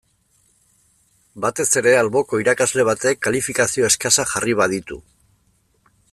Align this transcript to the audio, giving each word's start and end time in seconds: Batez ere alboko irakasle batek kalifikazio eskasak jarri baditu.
Batez 1.43 1.67
ere 1.81 1.93
alboko 1.97 2.39
irakasle 2.45 2.87
batek 2.89 3.21
kalifikazio 3.27 3.89
eskasak 3.91 4.33
jarri 4.35 4.59
baditu. 4.63 4.99